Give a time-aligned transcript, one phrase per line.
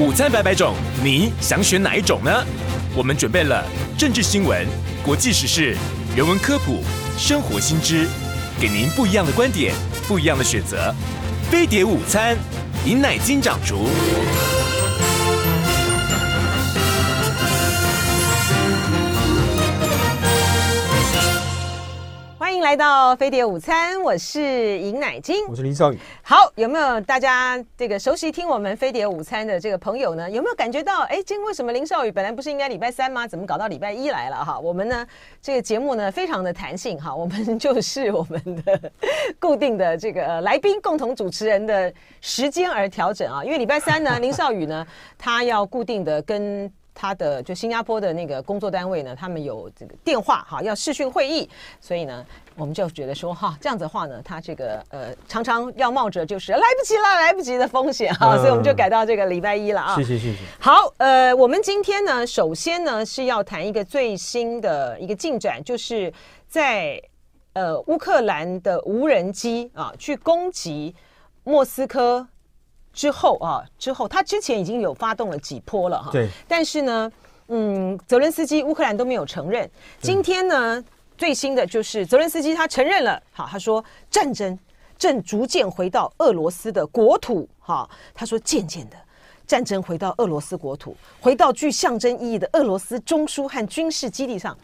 [0.00, 2.32] 午餐百百种，你想选哪一种呢？
[2.96, 3.62] 我们准备了
[3.98, 4.66] 政治新闻、
[5.04, 5.76] 国际时事、
[6.16, 6.82] 人文科普、
[7.18, 8.06] 生活新知，
[8.58, 9.74] 给您不一样的观点，
[10.08, 10.94] 不一样的选择。
[11.50, 12.34] 飞碟午餐，
[12.86, 13.90] 饮奶金掌厨。
[22.60, 25.98] 来到飞碟午餐，我是尹乃金，我是林少宇。
[26.22, 30.30] 好，有没有大家这个熟悉听我们飞碟午餐的这个朋友呢？
[30.30, 33.26] 有没有感觉到，哎，今天为什么林少宇本来不是应该礼拜三吗？
[33.26, 34.44] 怎么搞到礼拜一来了？
[34.44, 35.06] 哈，我们呢
[35.40, 38.92] 这个节目呢非常的弹性哈，我们就是我们的
[39.38, 46.70] 固定的这个来宾共同主持人的时间而调整啊，因为礼拜三呢，林少宇呢他要固定的跟。
[46.94, 51.48] 他的就新加坡的那个工作单位呢，他们有这个电话哈，要视讯会议，
[51.80, 52.24] 所以呢，
[52.56, 59.96] 我们就觉得说哈，这样子的话呢，他这个呃常常要冒着就是来不及了，来不及的风险哈，所以我们就改到这个礼拜一了啊。
[59.96, 60.38] 谢谢谢谢。
[60.58, 66.12] 好，呃，我们今天呢，首先呢是要谈一个最新的一个进展，就是
[66.48, 67.00] 在
[67.54, 70.94] 呃乌克兰的无人机啊去攻击
[71.44, 72.26] 莫斯科。
[72.92, 76.28] 之后啊，之后他之前已经有发动了几波了哈，对。
[76.48, 77.12] 但是呢，
[77.48, 79.68] 嗯，泽伦斯基乌克兰都没有承认。
[80.00, 80.82] 今天呢，
[81.16, 84.58] 最新的就是泽伦斯基他承认了，好，他说战争
[84.98, 88.96] 正逐渐回到俄罗斯的国土，哈，他说渐渐的。
[89.50, 94.56] 战争回到俄罗斯国土，回到具象征意义的俄罗斯中枢和军事基地上。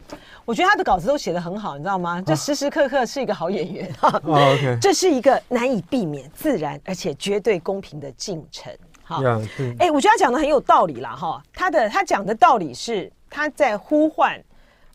[0.45, 2.21] 我觉得他的稿子都写得很好，你知道吗？
[2.25, 4.07] 这时时刻刻是一个好演员哈。
[4.07, 4.79] 啊啊 okay.
[4.79, 8.73] 这是一个难以避免、自然而且绝对公平的进程。
[9.03, 11.13] 好，哎、yeah, 欸，我觉得他讲的很有道理啦。
[11.13, 11.43] 哈。
[11.51, 14.41] 他的他讲的道理是他在呼唤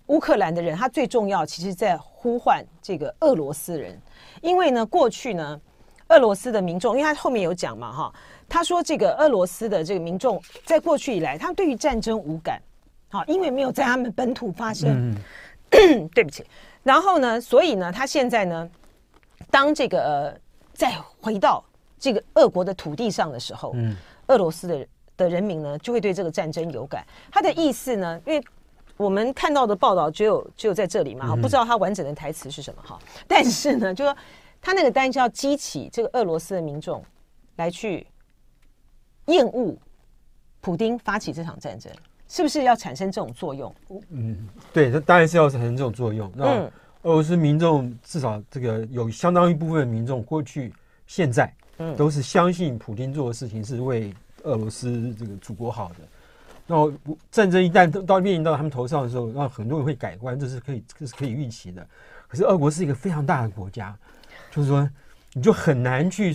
[0.06, 4.00] 乌克兰的人，他最重要，其实在呼唤这个俄罗斯人，
[4.40, 5.60] 因为呢，过去呢，
[6.08, 8.12] 俄罗斯的民众，因为他后面有讲嘛，哈。
[8.48, 12.60] 他说：“这个俄罗斯的这个民众，在过去以来，他们对于战争无感，
[13.08, 15.16] 好，因为没有在他们本土发生。
[15.70, 16.44] 嗯、 对不起。
[16.82, 18.68] 然后呢，所以呢，他现在呢，
[19.50, 20.40] 当这个、呃、
[20.74, 21.64] 再回到
[21.98, 23.96] 这个俄国的土地上的时候，嗯，
[24.26, 24.86] 俄罗斯的
[25.16, 27.02] 的人民呢，就会对这个战争有感。
[27.30, 28.44] 他的意思呢，因为
[28.98, 32.98] 我们看到的报道只有只有在这里嘛，哈，不知道他完整的台词是什么哈。
[33.26, 34.14] 但是呢，就说
[34.60, 37.02] 他那个单就要激起这个俄罗斯的民众
[37.56, 38.06] 来去。”
[39.26, 39.76] 厌恶
[40.60, 41.92] 普丁发起这场战争，
[42.28, 43.74] 是不是要产生这种作用？
[44.10, 46.30] 嗯，对，这当然是要产生这种作用。
[46.34, 46.46] 那
[47.02, 50.72] 俄罗斯民众至少这个有相当一部分民众，过去、
[51.06, 55.96] 现在，嗯，都是相信普丁做的事情是为俄罗斯这个祖国好的。
[56.66, 56.92] 那
[57.30, 61.86] 战争一旦到面临到他们头上的时候，那很多人会改观，这是可以，这是可以预期的。
[62.28, 63.96] 可是俄国是一个非常大的国家，
[64.50, 64.88] 就是说，
[65.32, 66.34] 你就很难去。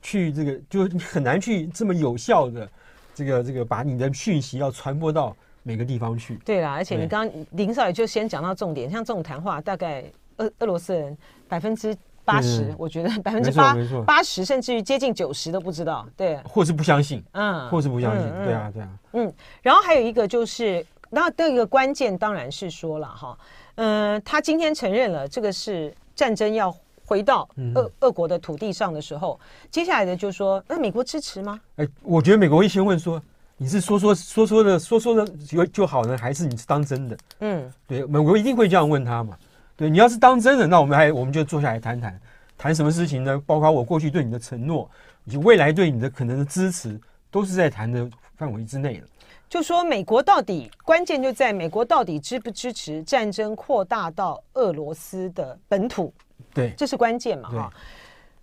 [0.00, 2.68] 去这个，就你很难去这么有效的，
[3.14, 6.36] 这个这个把你的讯息要传播到每个地方去。
[6.44, 10.04] 对啦，而且你刚刚林少爷就先讲到重点，像这种谈话，大概
[10.36, 11.16] 俄俄罗斯人
[11.48, 13.74] 百分之八十，我觉得百分之八
[14.06, 19.32] 八十甚至于接近九十都不知道，对，或是不相信，嗯，或是不相信，嗯、对啊，对啊，嗯，
[19.62, 23.38] 然后还有一个就是，那这个关键当然是说了哈，
[23.74, 26.74] 嗯、呃，他今天承认了这个是战争要。
[27.08, 31.58] 回到俄俄国的土地上的时候，接下来的就是说，那美国支持吗？
[31.76, 33.20] 哎，我觉得美国会先问说，
[33.56, 37.16] 你是说说说说的说说的就就好呢，还是你是当真的？
[37.40, 39.34] 嗯，对，美国一定会这样问他嘛。
[39.74, 42.20] 对，你要是当真的，那我们还我们就坐下来谈谈，
[42.58, 43.42] 谈什么事情呢？
[43.46, 44.90] 包括我过去对你的承诺，
[45.24, 49.06] 以及未来对你的可能的支持，都是在谈的范围之内的。
[49.48, 56.12] 就说美国到底关键就在美国到底支不支持战争扩大到俄罗斯的本土？
[56.54, 57.48] 对，这是关键嘛？
[57.50, 57.72] 哈，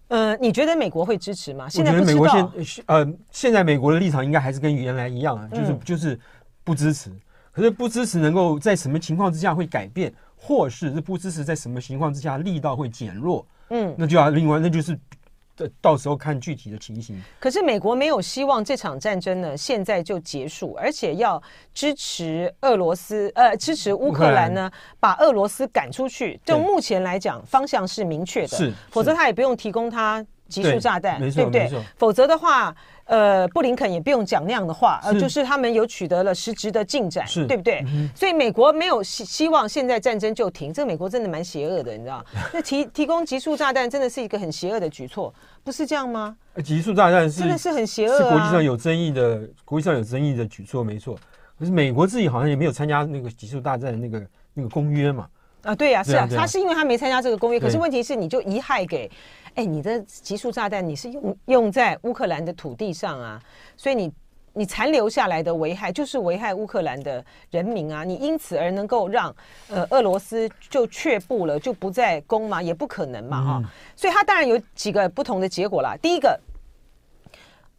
[0.10, 1.68] 呃，你觉得美国会支持吗？
[1.70, 6.20] 现在美国现呃，现在美国的立场应该还是跟原来一样啊，就是、嗯、就是
[6.64, 7.12] 不支持。
[7.52, 13.46] 可是不支持能够在什么情况之下会改变，或是是不支持在什么情况之下力道会减弱？
[13.70, 14.98] 嗯，那就要另外，那就是。
[15.82, 17.22] 到时候看具体的情形。
[17.40, 21.42] 可是美国没有希望这场战争呢现在就结束，而且要
[21.74, 26.40] 支持俄罗斯，呃，支持乌克兰呢，把俄罗斯赶出去。
[26.46, 31.70] 就目前来讲，方向是明确的，是，否则他也不用提供他集束炸弹，对，对不对？
[31.98, 32.76] 否则的话。
[33.06, 37.84] 呃，布林肯也不用讲那样的话，呃，就是他们有取得了实质的进展，对不对？
[37.86, 42.26] 嗯、所以美国没有希希望现在战争就停，这个美国真的蛮邪恶的，你知道？
[42.52, 45.32] 那提提供集束炸弹真的是一个很邪恶的举措，
[45.64, 46.36] 不是这样吗？
[46.64, 51.16] 集束炸弹是真的是很邪恶、啊，是国际上有争议的，国际上有争议的举措，没错。
[51.60, 55.28] 可是美国自己好像也没有参加那个集束大战的那个那个公约嘛？
[55.66, 59.10] 啊，对呀、啊，是啊，他是因为他没参加这个公约，可是问题是你就遗害给。
[59.56, 63.42] 哎，你的集束炸弹你是用用在乌克兰的土地上啊，
[63.78, 64.14] 所以你
[64.52, 68.04] 你残留下来的危害就是危害乌克兰的人民啊！
[68.04, 69.34] 你因此而能够让
[69.70, 72.62] 呃俄罗斯就却步了，就不再攻吗？
[72.62, 73.44] 也不可能嘛！
[73.44, 75.96] 哈、嗯，所以他当然有几个不同的结果啦。
[76.02, 76.40] 第一个，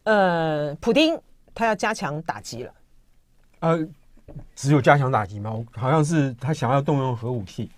[0.03, 1.15] 呃，普丁
[1.53, 2.73] 他要加强打击了。
[3.59, 3.87] 呃，
[4.55, 5.63] 只有加强打击吗？
[5.73, 7.69] 好像是他想要动用核武器。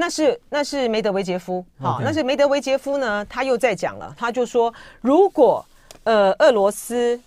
[0.00, 5.62] 那是那是梅德韦杰夫，好.那是梅德韦杰夫呢，他又在讲了，他就说，如果
[6.04, 7.20] 呃俄罗斯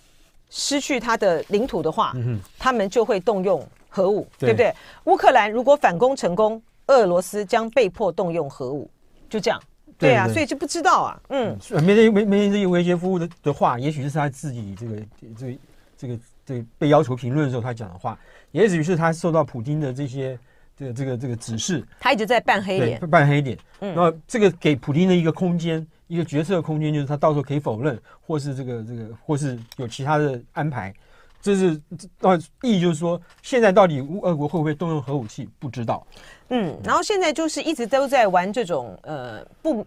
[0.50, 4.74] 失去他的领土的话，嗯、他们就会动用核武，对，对不对？
[5.04, 8.90] 乌克兰如果反攻成功，俄罗斯将被迫动用核武，
[9.30, 9.62] 就这样，
[9.96, 14.96] 对，啊，所以就不知道啊，嗯，梅德梅梅德韦杰夫的的话，也许是他自己这个
[15.38, 15.58] 这个
[15.96, 18.18] 这个这个被要求评论的时候他讲的话，
[18.50, 20.36] 也许是他受到普京的这些。
[20.76, 23.58] 这个这个这个指示， 他一直在扮黑脸，扮黑脸。
[23.80, 30.92] 嗯，那这个给普丁的一个空间，一个决策空间，就是他到时候可以否认，或是这个这个，或是有其他的安排。
[31.40, 31.78] 这是
[32.20, 36.06] 那意义就是说，现在到底俄国会不会动用核武器，不知道。
[36.48, 39.86] 嗯，然后现在就是一直都在玩这种呃不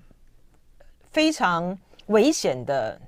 [1.12, 1.75] 非常
[2.07, 3.01] 危险的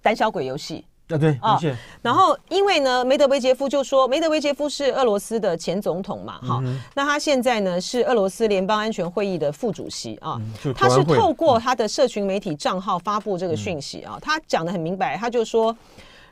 [0.00, 0.86] 胆小鬼游戏。
[1.08, 1.58] 啊，对，哦，
[2.02, 15.76] 然后因为呢，梅德韦杰夫就说，梅德韦杰夫是俄罗斯的前总统嘛，哈，嗯，那他现在呢是俄罗斯联邦安全会议的副主席啊，嗯，他是透过他的社群媒体账号发布这个讯息啊，嗯，他讲得很明白，他就说。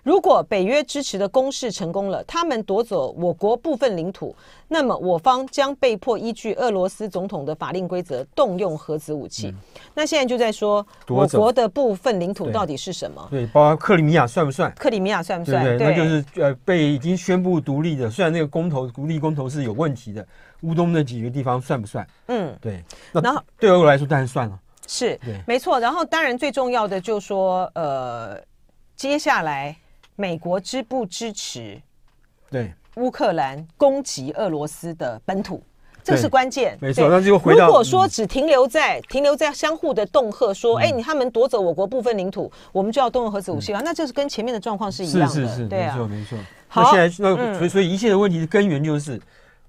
[0.04, 4.36] 如果北约支持的攻势成功了，他们夺走我国部分领土，
[4.68, 9.48] 那么我方将被迫依据俄罗斯总统的法令规则动用核子武器。
[9.48, 9.54] 嗯、
[9.94, 13.26] 那现在就在说，我国的部分领土到底是什么？
[13.30, 14.70] 对，对，包括克里米亚算不算？
[14.76, 15.64] 克里米亚算不算？
[15.64, 20.26] 对，那就是呃被已经宣布独立的，虽然那个公投独立公投是有问题的，
[20.60, 22.06] 乌东那几个地方算不算？
[22.26, 22.84] 嗯，对。
[23.10, 24.60] 那对俄国来说当然算了。
[24.86, 25.80] 是，对没错。
[25.80, 28.38] 然后当然最重要的就是说，呃，
[28.96, 29.74] 接下来。
[30.16, 31.80] 美国支不支持
[32.50, 35.62] 对乌克兰攻击俄罗斯的本土？
[36.04, 36.76] 这个是关键。
[36.80, 37.66] 没错，那就回到。
[37.66, 45.34] 如果说只停留在停留在相互的恫吓，说哎，你他们夺走我国部分领土，我们就要动用核子武器了，那这是跟前面的状况是一样的。
[45.34, 46.38] 是是是，对啊，没错没错。
[46.68, 49.18] 好，现在那所以所以一切的问题的根源就是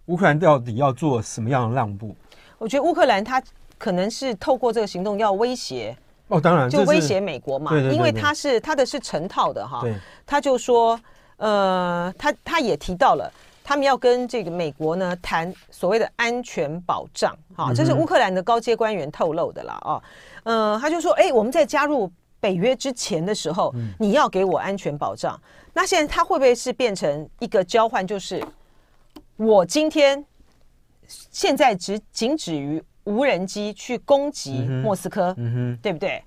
[0.08, 2.14] 乌克兰到底要做什么样的让步？
[2.58, 3.42] 我觉得乌克兰他
[3.78, 5.96] 可能是透过这个行动要威胁。
[6.28, 9.84] 哦，当然，就威胁美国嘛，因为他是他的是成套的哈，
[10.26, 11.00] 他就说，
[11.38, 13.32] 呃，他他也提到了，
[13.64, 20.02] 他们要跟这个美国呢谈所谓的安全保障，哈，这是乌克兰的高阶官员透露的啦，哦，
[20.46, 25.40] 呃，他就说，哎，我们在加入北约之前的时候，你要给我安全保障，
[25.74, 28.44] 那现在他会不会是变成一个交换，就是
[29.38, 30.26] 我今天
[31.08, 32.84] 现在只仅止于。
[33.06, 36.22] 无人机去攻击莫斯科，嗯哼，对不对？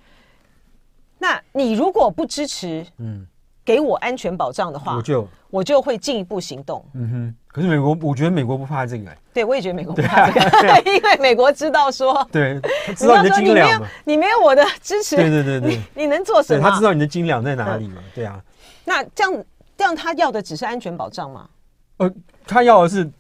[1.19, 3.27] 那你如果不支持，嗯，
[3.65, 6.85] 给我安全保障的话，我就我就会进一步行动。
[6.95, 9.11] 嗯哼，可是美国，我觉得美国不怕这个。
[9.35, 16.71] 对，我也觉得美国不 怕这个， 因为美国知道说， 对，他知道你的斤两嘛，你没有我的支持，对对对对，你能做什么？
[16.71, 18.01] 他知道你的斤两在哪里嘛？
[18.15, 18.41] 对啊。
[18.85, 19.45] 那这样
[19.77, 21.49] 这样，他要的只是安全保障吗？
[21.97, 22.11] 呃，
[22.47, 23.11] 他要的是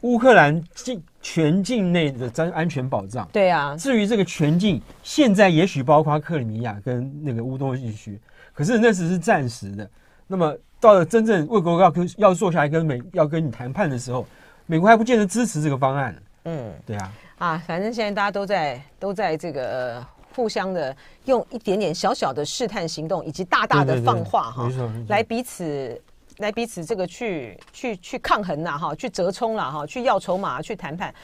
[0.00, 1.02] 乌克兰进。
[1.22, 3.76] 全境内的安安全保障，对啊。
[3.76, 8.20] 至于这个全境，现在也许包括克里米亚跟那个乌东地区，
[8.52, 9.88] 可是那只是暂时的。
[10.26, 14.26] 那么到了真正为国要跟要坐下来跟美要跟你谈判的时候，
[14.66, 16.14] 美国还不见得支持这个方案。
[16.44, 17.12] 嗯，对啊。
[17.38, 20.94] 啊，反正现在大家都在都在这个、呃、互相的
[21.26, 24.68] 用一点点小小的试探行动，以及大大的放话哈，
[25.08, 26.00] 来彼此。
[26.42, 31.14] 来彼此这个去去去抗衡啦哈，去折冲了哈，去要筹码去谈判，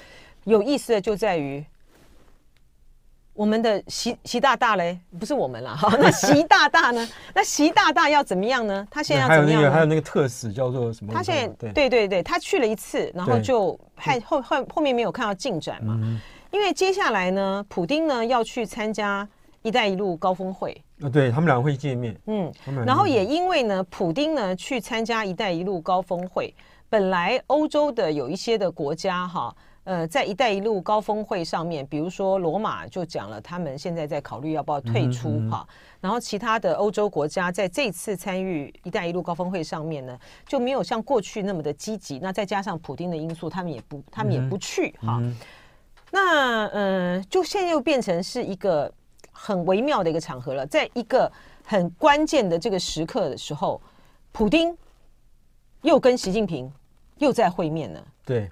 [0.44, 1.62] 有意思的就在于
[3.34, 7.08] 我们的习习大大嘞，不是我们了哈，那习大大呢？
[7.34, 8.86] 那习大大要怎么样呢？
[8.90, 9.60] 他现在要怎么样？
[9.60, 11.12] 还有那个还有那个特使叫做什么？
[11.12, 15.98] 他现在对对对对，他去了一次，然后就还后后后面没有看到进展嘛，
[16.50, 19.28] 因为接下来呢，普丁呢要去参加
[19.62, 20.80] “一带一路”高峰会。
[21.00, 22.52] 啊，对他们两个会见面，嗯，
[22.84, 26.52] 然后也因为呢，普丁呢去参加“一带一路”高峰会，
[26.88, 45.22] 本来欧洲的有一些的国家哈，呃，在“一带一路”高峰会上面，比如说罗马就讲了，他们现在在考虑要不要退出哈，嗯嗯、然后其他的欧洲国家在这次参与“一带一路”高峰会上面呢，就没有像过去那么的积极，那再加上普丁的因素，他们也不，他们也不去哈，
[46.10, 48.92] 那嗯、呃，就现在又变成是一个。
[49.40, 51.30] 很微妙的一个场合了，在一个
[51.64, 53.80] 很关键的这个时刻的时候，
[54.32, 54.76] 普丁
[55.82, 56.70] 又跟习近平
[57.18, 58.04] 又在会面了。
[58.24, 58.50] 对，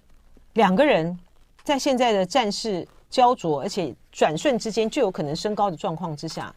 [0.53, 1.19] 两个人
[1.65, 6.55] 在现在的战事焦灼，而且转瞬之间就有可能升高的状况之下，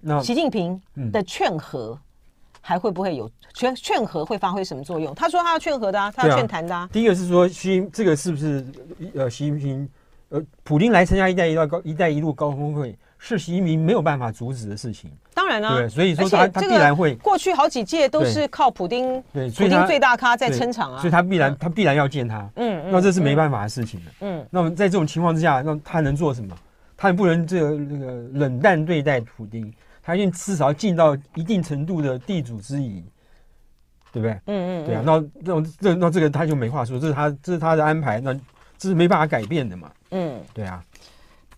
[0.00, 0.80] 那习近平
[1.12, 1.98] 的劝和
[2.60, 5.12] 还会不会有劝劝和会发挥什么作用？
[5.14, 6.90] 他说他要劝和的啊，他要劝谈的啊，啊。
[6.92, 8.64] 第一个是说，习这个是不是
[9.14, 9.88] 呃，习近平
[10.28, 15.10] 呃，普京来参加“一带一路”高“一带一路”高峰会，是习近平没有办法阻止的事情。
[15.32, 22.50] 当然啊，对，所以说他他必然会过去好几届都是靠普丁，对，普丁最大咖在撑场啊，所以他必然、嗯、他必然要见他。
[22.56, 24.10] 嗯，那这是没办法的事情的。
[24.20, 26.56] 嗯，那么在这种情况之下，那他能做什么？
[26.96, 29.72] 他也不能这个那个冷淡对待普丁。
[30.02, 33.04] 他一定至少要尽到一定程度的地主之谊，
[34.12, 34.30] 对不对？
[34.30, 35.02] 嗯嗯，嗯，对啊。
[35.04, 38.32] 那这种这那这个他就没话说，这是他这是他的安排，那
[38.78, 39.90] 这是没办法改变的嘛。
[40.10, 40.82] 嗯，对啊。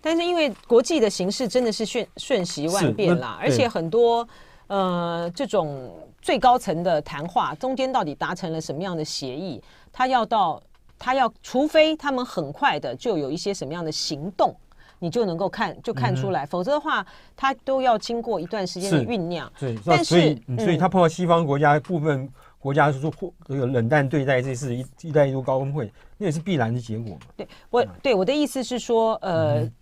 [0.01, 4.27] 但是因为国际的形势真的是瞬瞬息万变啦，而且很多
[4.69, 9.63] 呃这种最高层的谈话中间到底达成了什么样的协议，
[9.93, 10.63] 他要到
[10.99, 14.55] 他要，除非他们很快的就有一些什么样的行动。
[15.01, 19.49] 你就能够看就看出来，嗯、否则的话，它都要经过一段时间的酝酿。
[19.57, 22.29] 对，但是所以、嗯、所以他碰到西方国家部分
[22.59, 27.21] 国家是说或这个冷淡对待这次一一带一路高峰会，那也是必然的结果嘛。
[27.37, 29.73] 对我对我的意思是说，呃、嗯，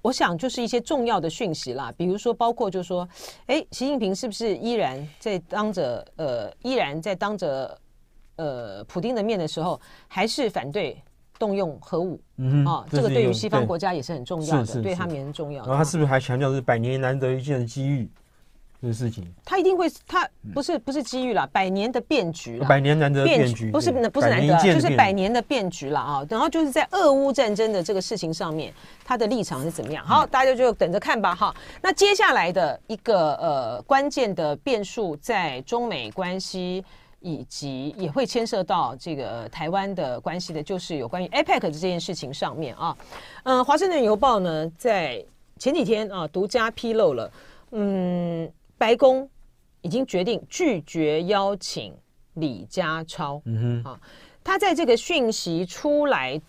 [0.00, 3.08] 我想就是一些重要的讯息啦，比如说包括就是说，
[3.46, 7.78] 哎，习近平是不是依然在当着呃依然在当着
[8.36, 11.02] 呃普丁的面的时候，还是反对？
[11.38, 15.64] 动用核武，嗯啊，这个对于西方国家也是很重要的，对，对他们也很重要。
[15.64, 18.08] 然后他是不是还强调是百年难得一见的机遇
[18.82, 19.24] 这个事情？
[19.44, 26.26] 他一定会，他不是不是机遇啦，百年的变局啦，百年难得变局，不是不是难得，就是百年的变局了啊。
[26.28, 28.74] 然后就是在俄乌战争的这个事情上面，
[29.04, 30.04] 他的立场是怎么样？
[30.04, 31.34] 好，大家就等着看吧。
[31.34, 36.84] 哈，那接下来的一个呃关键的变数在中美关系。
[37.24, 42.96] 以及也会牵涉到这个台湾的关系的，就是有关于 APEC 的这件事情上面啊。
[43.44, 45.24] 嗯，《华盛顿邮报》呢在
[45.56, 47.30] 前几天啊独家披露了，
[47.70, 48.50] 嗯，
[48.82, 49.30] 白宫
[49.80, 51.94] 已经决定拒绝邀请
[52.34, 53.40] 李家超。
[53.44, 54.00] 嗯哼，啊，
[54.42, 56.40] 他在这个讯息出来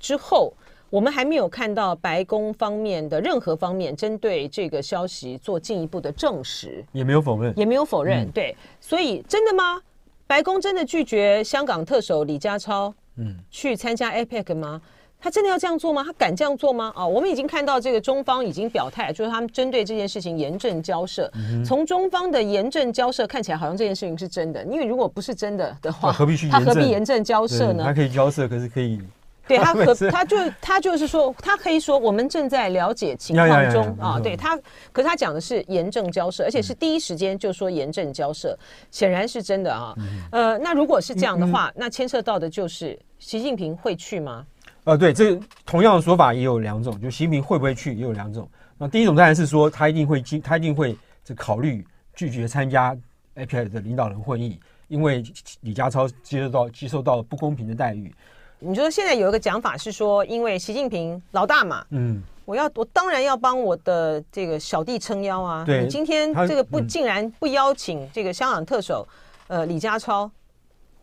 [0.00, 0.52] 之后，
[0.90, 8.26] 我们还没有看到白宫方面的任何方面针对这个消息做进一步的证实，也没有否认，也没有否认。
[8.26, 9.80] 嗯、对，所以真的吗？
[10.26, 14.82] 白宫真的拒绝香港特首李家超，嗯，去参加 APEC 吗？
[15.26, 16.04] 他真的要这样做吗？
[16.06, 16.92] 他敢这样做吗？
[16.94, 21.28] 啊，我们已经看到这个中方已经表态，就是他们针对这件事情严正交涉。
[21.66, 24.62] 从中方的严正交涉看起来，好像这件事情是真的。
[24.66, 27.82] 因为如果不是真的的话，何必去他何必严正交涉呢？
[27.82, 29.00] 他可以交涉，可是可以。
[29.48, 34.20] 对他 和他就他就是说，他可以说我们正在了解情况中啊。
[34.22, 34.56] 对他，
[34.92, 38.56] 可是他讲的是严正交涉，而且是第一时间就说严正交涉，
[38.92, 39.92] 显然是真的啊。
[40.30, 44.44] 呃，那如果是这样的话，那牵涉到的就是习近平会去吗？
[44.86, 48.48] 呃，对，这同样的说法也有两种，就习近平会不会去也有两种。
[48.78, 52.96] 那第一种当然是说他一定会经，他一定会这考虑拒绝参加
[53.34, 55.24] APEC 的领导人会议，因为
[55.62, 58.14] 李家超接受到接受到不公平的待遇。
[58.60, 65.64] 你觉得现在有一个讲法是说，因为习近平老大嘛，嗯，我要我当然要帮我的这个小弟撑腰啊。
[65.64, 69.04] 对，你今天这个不竟然不邀请这个香港特首，
[69.48, 70.30] 呃，李家超，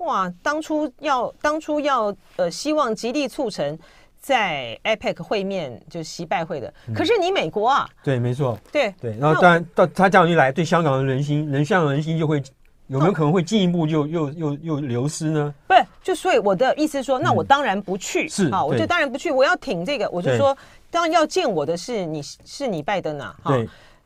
[0.03, 3.77] 哇，当初要当初要呃希望极力促成
[4.19, 12.41] 在 APEC 会面就习拜会的，可是你美国啊，对，没错，对对，然后当然到他这样一来，对香港的人心人向人心就会。
[12.87, 15.55] 有没有可能会进一步就又又又流失呢？
[15.65, 20.55] 不是，就所以我的意思是说，那我当然不去，是啊，我就当然不去，我要挺这个，我就说，
[20.91, 23.57] 当然要见我的是你是你拜登啊，哈，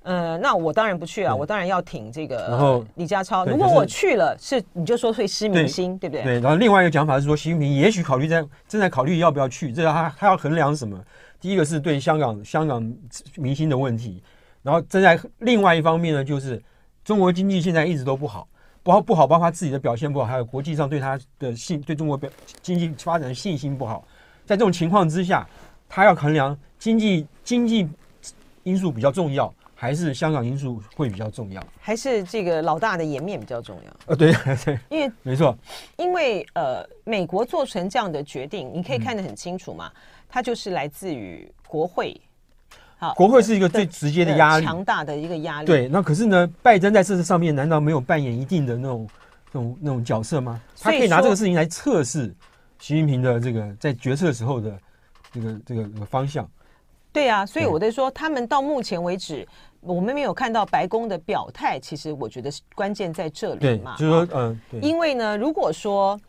[0.07, 6.23] 呃，那我当然不去啊，我当然要挺这个，然后李家超，如果我去了，是你就说会失民心，对不对？
[6.23, 10.97] 对，然后另外一个讲法是说，习近平也许考虑在正在考虑要不要去，这个他他要衡量什么？
[11.41, 12.81] 第一个是对香港香港
[13.35, 14.23] 明星的问题，
[14.63, 16.61] 然后正在另外一方面呢，就是
[17.03, 18.47] 中国经济现在一直都不好。
[18.83, 22.29] 不好不好，包括他自己的表现不好，还有国际上对他的信对中国表
[22.61, 24.07] 经济发展的信心不好。
[24.45, 25.45] 在这种情况之下，
[25.89, 27.85] 他要衡量经济经济
[28.63, 31.63] 因素比较重要，还是香港因素会比较重要？
[31.79, 33.96] 还是这个老大的颜面比较重要？
[34.07, 34.34] 呃，对
[34.65, 35.55] 对，因为没错，
[35.98, 39.91] 因为呃，美国做成这样的决定，你可以看得很清楚嘛，
[40.27, 42.19] 它就是来自于国会。
[42.98, 45.67] 好，国会是一个最直接的压力，强大的一个压力。
[45.67, 49.07] 对，那可是呢，拜登在这上面难道没有扮演一定的那种、
[49.51, 50.60] 那种、那种角色吗？
[50.81, 52.34] 他可以拿这个事情来测试
[52.79, 54.75] 习近平的这个在决策时候的
[55.31, 56.50] 这个这个这个方向。
[57.17, 59.47] 对啊，所以我在说，他们到目前为止，
[59.81, 61.79] 我们没有看到白宫的表态。
[61.79, 66.19] 其实我觉得关键在这里嘛，就是说，嗯，因为呢，如果说，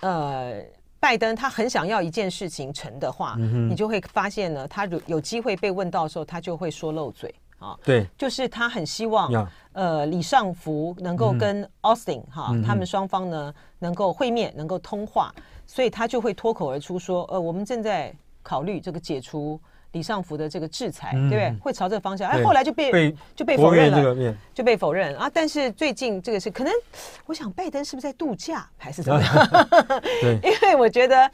[0.00, 0.62] 呃。
[1.00, 15.32] 拜登他很想要一件事情成的话，嗯、你就会发现呢，他有有机会被问到的时候，他就会说漏嘴啊，对，就是他很希望呃李尚福能够跟 Austin 哈他们双方呢能够会面，能够通话，
[15.68, 19.58] 所以他就会脱口而出说，呃，我们正在考虑这个解除。
[19.92, 21.60] 李尚福的这个制裁，嗯、对不对？
[21.60, 25.30] 会朝这个方向，哎，后来就被，被就被否认了，就被否认啊。
[25.32, 26.72] 但是最近这个是可能，
[27.26, 29.34] 我想拜登是不是在度假，还是怎么样？
[30.20, 31.30] 对， 因为我觉得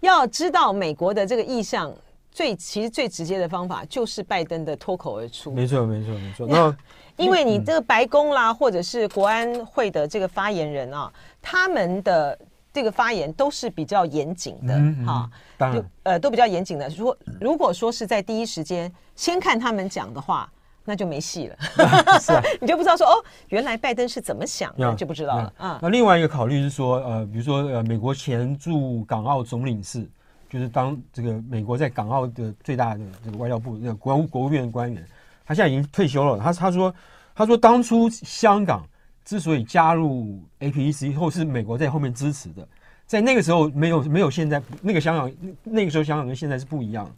[0.00, 1.92] 要知道美国的这个意向，
[2.30, 5.52] 最其实最直接的方法就是拜登的脱口而出。
[5.52, 6.46] 没错，没错，没错。
[6.48, 6.76] 那
[7.16, 12.38] 因为你这个白宫啦，或者是国安会的这个发言人啊，他们的。
[12.76, 14.74] 这个发言都是比较严谨的，
[15.06, 15.30] 哈、
[15.60, 16.86] 嗯，就呃都比较严谨的。
[16.90, 20.46] 如果如果说是在第一时间先看他们讲的话，
[20.84, 21.56] 那就没戏了，
[22.20, 25.78] 是啊、 你就不知道说哦，原来拜登是怎么想的，就不知道了啊。
[25.80, 30.06] 那另外一个考虑是说，呃，比如说呃，美国前驻港澳总领事，
[30.50, 35.02] 就是当这个美国在港澳的最大的这个外交部那个国务国务院的官员，
[35.46, 36.38] 他现在已经退休了。
[36.38, 36.94] 他他说
[37.34, 38.86] 他说当初香港。
[39.26, 42.66] 之所以加入 APEC 或是美国在后面支持的，
[43.06, 45.30] 在那个时候没有没有现在那个香港
[45.64, 47.10] 那个时候香港跟现在是不一样。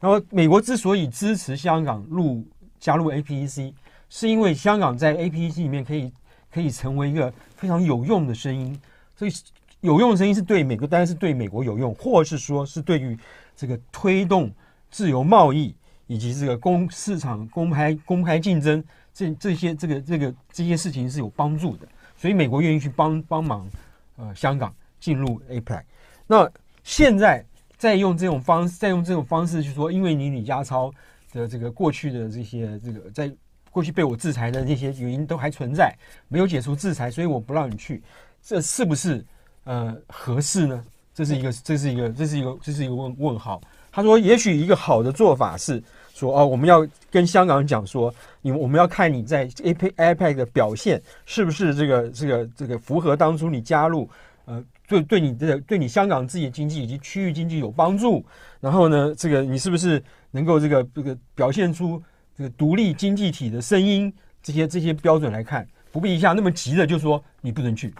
[0.00, 2.44] 然后美国之所以支持香港入
[2.78, 3.72] 加入 APEC，
[4.08, 6.12] 是因为香港在 APEC 里面可以
[6.48, 8.80] 可以成为一个非常有用的声音。
[9.16, 9.32] 所以
[9.80, 13.18] 有用的声音是对美国，当然是对美国有用，或是说是对于
[13.56, 14.48] 这个推动
[14.92, 15.74] 自由贸易
[16.06, 18.82] 以及这个公市场公开公开竞争。
[19.18, 23.68] 这这些这个这个这些事情是有帮助的，所以美国愿意去帮帮忙，
[24.14, 25.82] 呃，香港进入 APEC。
[26.24, 26.48] 那
[26.84, 27.44] 现在
[27.76, 30.92] 再用这种方式，再用这种方式去说，因为你李家超
[31.32, 33.28] 的这个过去的这些这个在
[33.72, 35.92] 过去被我制裁的这些原因都还存在，
[36.28, 38.00] 没有解除制裁，所以我不让你去，
[38.40, 39.24] 这是不是
[39.64, 40.84] 呃合适呢？
[41.12, 43.60] 这是一个这是一个这是一个这是一个问问号。
[43.90, 45.82] 他说，也许一个好的做法是。
[46.18, 54.10] 说哦，我们要跟香港讲说，你我们要看你在 APEC 的表现是不是这个这个这个符合当初你加入，
[54.46, 58.24] 呃，对对你的对你香港自己的经济以及区域经济有帮助。
[58.58, 60.02] 然后呢，这个你是不是
[60.32, 62.02] 能够这个这个表现出
[62.36, 64.12] 这个独立经济体的声音？
[64.42, 67.92] 这些这些标准来看，不必一下那么急的就说你不能去。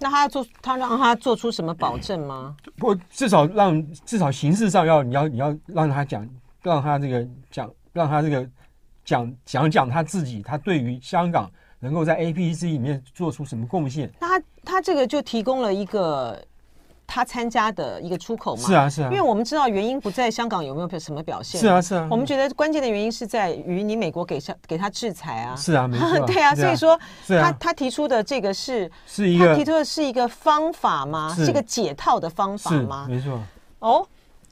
[0.00, 2.56] 那他要做，他让他做出什么保证吗？
[2.78, 6.28] 不，至少让至少形式上要你要你要让他讲，
[6.62, 8.48] 让他这个讲，让他这个
[9.04, 14.10] 讲讲讲他自己，他对于香港能够在 APEC 里面做出什么贡献？
[14.18, 16.42] 那他他这个就提供了一个。
[17.12, 26.96] 他参加的一个出口嘛，是啊是啊，因为我们知道原因不在香港有没有什么表现，是啊是啊，我们觉得关键的原因是在于你美国给上给他制裁啊，是啊 没错，对啊，所以说
[27.26, 31.34] 他他提出的这个是是一个他提出的是一个方法吗？
[31.34, 33.06] 是一个解套的方法吗？
[33.08, 33.40] 没错。
[33.80, 34.06] 哦，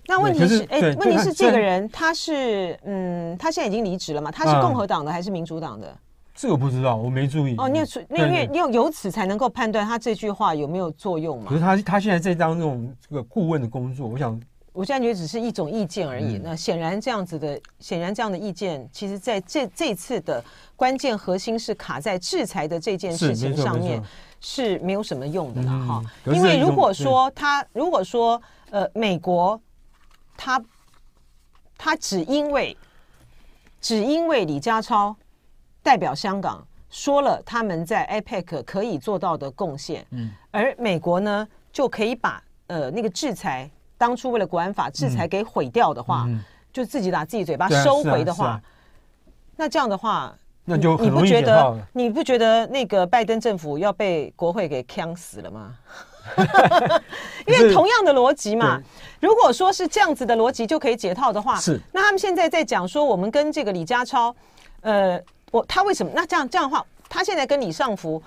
[0.09, 4.33] 那问题是哎，问题是这个人他是嗯，他现在已经离职了嘛？
[4.33, 5.97] 他是共和党的还是民主党的？
[6.41, 7.57] 这个不知道，我没注意。
[7.59, 11.47] 哦，你有那因为你有由此才能够判断他这句话有没有作用嘛？
[11.49, 14.41] 可是他他现在在当这种这个顾问的工作，我想，
[14.73, 16.37] 我现在觉得只是一种意见而已。
[16.37, 20.41] 嗯、那显然这样子的，显然这样的意见，其实在这这次的
[20.77, 24.01] 关键核心是卡在制裁的这件事情上面，
[24.41, 26.05] 是没，是没有什么用的了哈。
[26.27, 29.61] 嗯、因为如果说他如果说呃美国
[30.37, 30.63] 他
[31.77, 32.77] 他只因为
[33.81, 35.17] 只因为李家超。
[35.83, 46.27] 代表香港说了他们在 APEC 可以做到的贡献，嗯，而美国呢就可以把呃那个制裁当初为了国安法制裁给毁掉的话，
[46.73, 48.61] 就自己打自己嘴巴收回的话，
[49.57, 55.75] 那这样的话，那就你不觉得你不觉得那个拜登政府要被国会给呛死了吗？
[57.47, 58.81] 因为同样的逻辑嘛，
[59.21, 61.81] 如果说是这样子的逻辑就可以解套的话，是。
[61.93, 64.35] 那他们现在在讲说我们跟这个李家超，
[64.81, 65.21] 呃。
[65.51, 66.13] 我他为什么？
[66.15, 68.23] 那这样这样的话，他现在跟李尚福，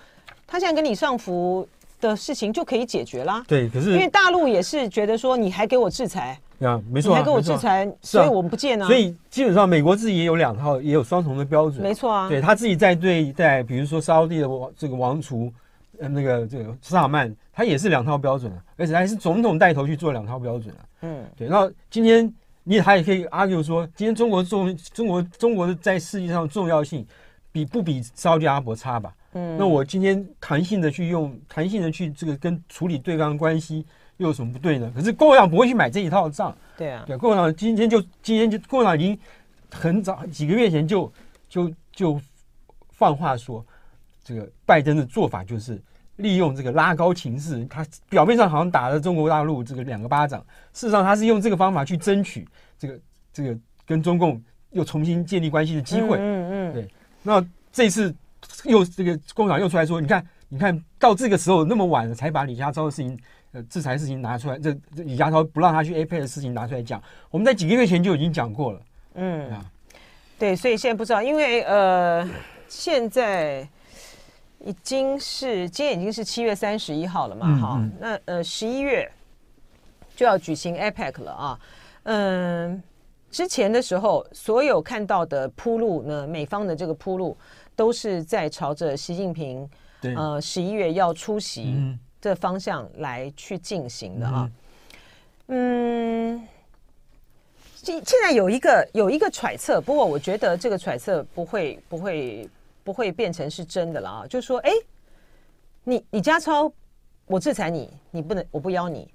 [0.47, 1.67] 他现在跟李尚福
[1.99, 3.43] 的事情就可以解决啦。
[3.47, 8.87] 对，可是因为大陆也是觉得说你还给我制裁，啊，没错，你还给我制裁，啊、所以我们不见啊。
[8.87, 11.81] 所以基本上美国自己也有两套，也有双重的标准。
[11.81, 15.53] 没错啊，对他自己在对在比如说沙乌地的王这个王储，
[15.99, 20.81] 呃，那个这个萨尔曼，他也是两套标准啊，而且还是总统带头去做两套标准啊。
[21.01, 21.47] 嗯，对。
[21.47, 22.33] 那今天。
[22.63, 27.05] 你还也可以 argue 说，今天中国重中国中国的在世界上重要性
[27.51, 29.13] 比不比沙特阿拉伯差吧？
[29.33, 33.85] 嗯，那我今天弹性的去用弹性的去这个跟处理对方关系
[34.17, 34.91] 又有什么不对呢？
[34.95, 39.17] 可是共和党不会去买这一套账，对啊，对，共和党今天就今天就共和党已经
[39.71, 41.11] 很早几个月前就
[41.49, 42.21] 就就
[42.91, 43.65] 放话说，
[44.23, 45.81] 这个拜登的做法就是。
[46.21, 50.39] 利用这个拉高情势，他表面上好像打了中国大陆这个两个巴掌，
[50.71, 52.47] 事实上他是用这个方法去争取
[52.79, 52.99] 这个
[53.33, 56.17] 这个跟中共又重新建立关系的机会。
[56.17, 56.87] 嗯嗯，嗯对。
[57.23, 58.15] 那这次
[58.63, 63.19] 又这个共党又出来说，你看，你看到这个时候那么晚了才把李家超的事情，
[63.51, 68.81] 呃，制裁事情拿出来，这这李家超不让他去 APEC 的事情拿出来讲，我们在几个月前就已经讲过了。
[69.15, 69.65] 嗯，啊，
[70.39, 72.27] 对，所以现在不知道，因为呃，
[72.67, 73.67] 现在
[74.65, 79.09] 已经是今天已经是七月三十一号了嘛，哈、嗯嗯，那呃十一月
[80.15, 81.59] 就要举行 APEC 了啊，
[82.03, 82.83] 嗯。
[83.31, 87.37] 之前的时候，所有看到的铺路呢，美方的这个铺路，
[87.77, 89.69] 都是在朝着习近平
[90.17, 94.51] 呃十一月要出席的方向来去进行的啊。
[95.47, 96.45] 嗯，
[97.77, 102.49] 现现在有一个有一个揣测，不过我觉得这个揣测不会不会
[102.83, 104.27] 不会变成是真的了啊。
[104.27, 104.71] 就是说，哎，
[105.83, 106.71] 你你家超，
[107.25, 109.09] 我制裁你，你不能，我不邀你。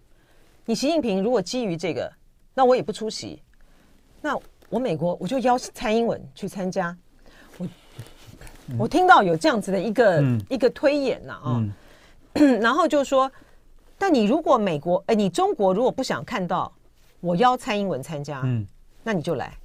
[0.64, 2.12] 你习近平如果基于这个，
[2.54, 3.42] 那我也不出席。
[4.20, 4.36] 那
[4.68, 6.96] 我美国我就邀蔡英文去参加，
[7.58, 7.68] 我
[8.78, 11.64] 我听到有这样子的一个、嗯、一个推演呐啊，
[12.60, 13.30] 然后就说，
[13.96, 16.72] 但你如果美国哎，你中国如果不想看到
[17.20, 18.66] 我邀蔡英文参加，嗯，
[19.04, 19.56] 那你就来。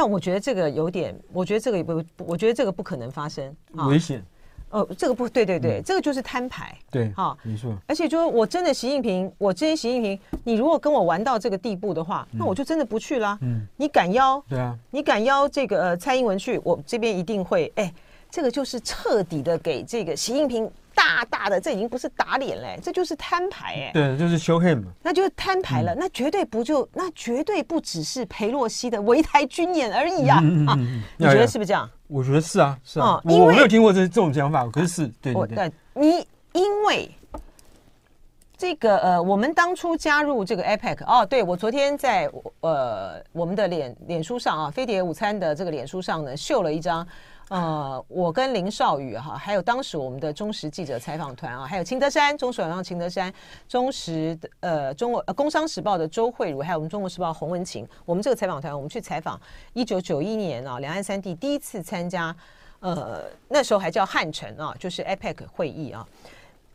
[0.00, 4.24] 但我觉得这个有点，我觉得这个也不，我觉得这个不可能发生，啊危险。
[4.70, 7.76] 哦，这个不对，对对，这个就是摊牌，对，哈，没错。
[7.86, 13.38] 而且就是我真的习近平，我真习近平，你如果跟我玩到这个地步的话，那我就真的不去啦。
[13.42, 14.42] 嗯，你敢邀？
[14.48, 17.70] 对啊，你敢邀这个呃蔡英文去，我这边一定会。
[17.74, 17.92] 哎，
[18.30, 23.90] 这个就是彻底的给这个习近平大大的，这已经不是打脸嘞，这就是摊牌哎。
[23.92, 30.78] 对，就是 show him，那就是摊牌了，那绝对不就，那绝对不只是裴洛西的围台军演而已啊啊！
[31.16, 31.88] 你觉得是不是这样？
[32.06, 35.72] 我觉得是啊，是啊，我没有听过这这种讲法，可是是对对对。
[35.94, 37.10] 你因为
[38.56, 47.06] 这个呃，我们当初加入这个 APEC 哦，对，我昨天在呃我们的脸脸书上啊，飞碟午餐的这个脸书上呢，秀了一张。
[47.50, 53.32] 呃，我跟林少宇哈，还有当时我们的中实记者采访团啊，还有秦德山，中时晚上秦德山，
[53.66, 59.38] 中实的呃中国呃工商时报的周慧茹，还有我们中国时报洪文琴，我们这个采访团，我们去采访
[59.72, 62.32] 一九九一年啊，两岸三地第一次参加，
[62.78, 66.06] 呃那时候还叫汉城啊，就是 APEC 会议啊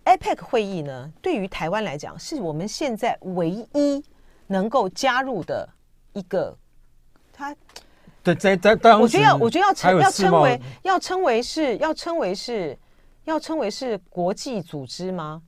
[0.03, 4.03] ，APEC 会议呢，对于台湾来讲，是我们现在唯一
[4.47, 5.69] 能够加入的
[6.11, 6.53] 一个，
[7.31, 7.55] 它。
[8.25, 12.75] 对，在在当时，我觉得要，我觉得要称要称为要称为是要称为是
[13.25, 15.39] 要称为是国际组织吗？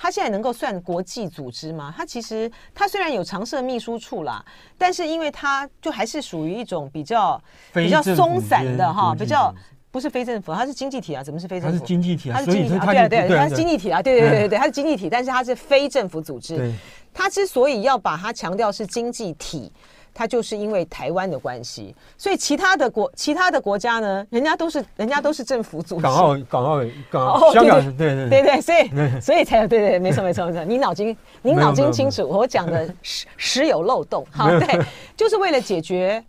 [0.00, 1.92] 他现在能够算国际组织吗？
[1.94, 4.42] 他其实他虽然有常设秘书处啦，
[4.78, 7.38] 但是因为他就还是属于一种比较
[7.74, 9.54] 比较松散的哈，比较
[9.90, 11.76] 不是非政府，它是经济体啊，怎么是非政府？
[11.76, 16.72] 它是经济体啊，它是经济体啊，对啊对，它是经济体啊，对对对对对，它是经济体，但是它是非政府组织。
[17.12, 19.70] 它之所以要把它强调是经济体。
[20.18, 26.02] 它就是因为台湾的关系，所以其他的国其他的国家呢，人家都是人家都是政府组织。
[26.02, 34.26] 港澳港澳港澳香港对对对对，所以所以才有对对没错没错没错， 你脑筋你脑筋清楚，我讲的时时有漏洞。
[34.34, 34.84] 好，对，
[35.16, 36.20] 就是为了解决，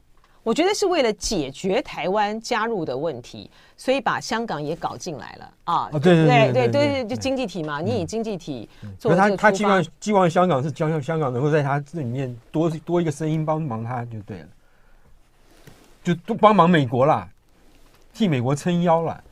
[0.43, 3.49] 我觉得是为了解决台湾加入的问题。
[3.79, 5.89] 所以把香港也搞进来了啊！
[5.93, 8.67] 对对对对对，就经济体嘛，你以经济体
[8.99, 14.47] 做他他希望希望香港是香香港能够在他这里面多多一个声音帮忙他就对了，
[16.03, 17.25] 就都帮忙美国啦，
[18.13, 19.23] 替美国撑腰了。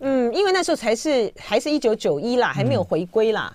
[0.00, 3.50] 嗯，因为那时候才是还是一九九一啦，还没有回归啦。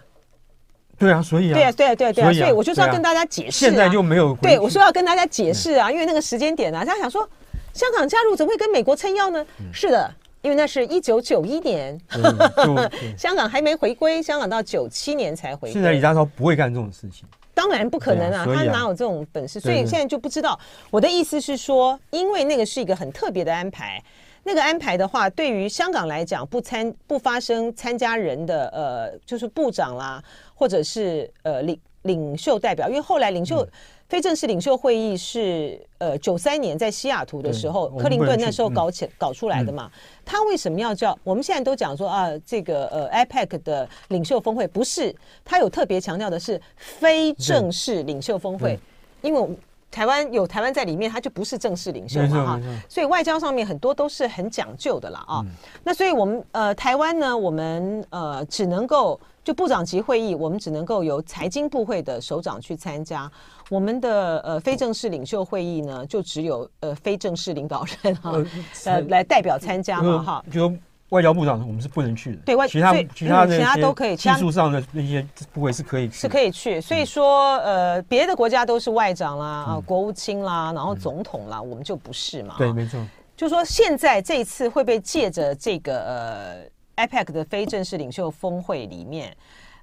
[0.97, 4.35] 对啊，所以啊，对啊，对啊，对啊，对啊，所以我就是要跟大家解释，现在就没有。
[4.41, 7.29] 对，我说要跟大家解释啊，因为那个时间点啊，大家想说。
[7.73, 9.45] 香港加入怎么会跟美国撑腰呢？
[9.59, 10.09] 嗯、是的，
[10.41, 15.71] 因为那是一九九一年，嗯、 香港还没回归，香港到九七年才回归。
[15.73, 19.59] 现在李家超不会干这种事情，当然不可能啊，啊他哪有这种本事？
[19.59, 20.59] 所以，所以现在就不知道。
[20.91, 24.03] 我的意思是说，因为那个是一个很特别的安排，
[24.43, 33.63] 那个安排的话，对于香港来讲，不参不发生参加人的呃，就是部长啦，或者是呃领领袖代表，因为后来领袖。
[33.63, 33.69] 嗯
[34.13, 39.89] 非正式领袖会议是呃九三年在西雅图的时候，克林顿那时候搞起、嗯、搞出来的嘛。
[40.23, 41.17] 他为什么要叫？
[41.23, 45.11] 我们现在都讲说啊，这个呃 APEC 的领袖峰会不是，
[45.43, 48.79] 他有特别强调的是非正式领袖峰会，
[49.23, 49.49] 因为
[49.89, 52.61] 台湾有台湾在里面，他就不是正式领袖嘛哈。
[52.87, 55.41] 所以外交上面很多都是很讲究的啦啊。
[55.43, 55.49] 嗯、
[55.83, 59.19] 那所以我们呃台湾呢，我们呃只能够。
[59.43, 63.29] 就部长级会议，我们只能够由财经部会的首长去参加。
[63.73, 68.45] 我们的呃非正式领袖会议呢，就只有呃非正式领导人哈呃，
[68.85, 70.45] 呃来代表参加嘛哈。
[70.51, 70.71] 就
[71.09, 76.79] 外交部长我们是不能去的，对外其他其他的其他都可以，技术上的那些部会是可以是可以去。
[76.79, 82.53] 所以说，呃，别的国家都是外长啦、啊国务卿啦，然后总统啦，我们就不是嘛。
[82.59, 83.03] 对，没错。
[83.35, 89.35] 就说现在这一次会被借着这个呃 APEC 的非正式领袖峰会里面，